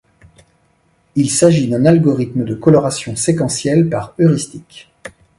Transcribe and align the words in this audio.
Il 1.15 1.29
s'agit 1.29 1.67
d'un 1.67 1.85
algorithme 1.85 2.43
de 2.43 2.55
coloration 2.55 3.15
séquentiel 3.15 3.87
par 3.87 4.15
heuristique. 4.19 4.89